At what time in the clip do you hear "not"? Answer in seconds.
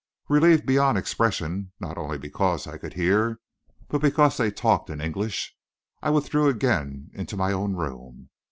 1.79-1.95